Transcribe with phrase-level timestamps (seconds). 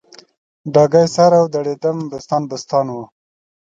[0.73, 2.95] ډاګی سر او دړیدم بوستان بوستان و